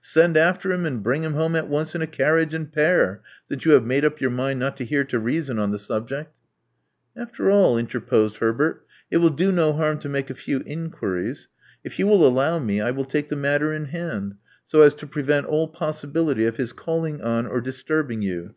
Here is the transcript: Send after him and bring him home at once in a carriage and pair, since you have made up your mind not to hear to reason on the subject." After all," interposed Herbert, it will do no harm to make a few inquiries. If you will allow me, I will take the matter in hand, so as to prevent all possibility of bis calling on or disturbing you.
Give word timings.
Send 0.00 0.36
after 0.36 0.70
him 0.70 0.86
and 0.86 1.02
bring 1.02 1.24
him 1.24 1.32
home 1.32 1.56
at 1.56 1.66
once 1.66 1.96
in 1.96 2.00
a 2.00 2.06
carriage 2.06 2.54
and 2.54 2.70
pair, 2.70 3.22
since 3.48 3.64
you 3.64 3.72
have 3.72 3.84
made 3.84 4.04
up 4.04 4.20
your 4.20 4.30
mind 4.30 4.60
not 4.60 4.76
to 4.76 4.84
hear 4.84 5.02
to 5.06 5.18
reason 5.18 5.58
on 5.58 5.72
the 5.72 5.80
subject." 5.80 6.32
After 7.16 7.50
all," 7.50 7.76
interposed 7.76 8.36
Herbert, 8.36 8.86
it 9.10 9.16
will 9.16 9.30
do 9.30 9.50
no 9.50 9.72
harm 9.72 9.98
to 9.98 10.08
make 10.08 10.30
a 10.30 10.34
few 10.36 10.62
inquiries. 10.64 11.48
If 11.82 11.98
you 11.98 12.06
will 12.06 12.24
allow 12.24 12.60
me, 12.60 12.80
I 12.80 12.92
will 12.92 13.04
take 13.04 13.30
the 13.30 13.34
matter 13.34 13.72
in 13.72 13.86
hand, 13.86 14.36
so 14.64 14.82
as 14.82 14.94
to 14.94 15.08
prevent 15.08 15.46
all 15.46 15.66
possibility 15.66 16.46
of 16.46 16.56
bis 16.58 16.72
calling 16.72 17.20
on 17.20 17.48
or 17.48 17.60
disturbing 17.60 18.22
you. 18.22 18.54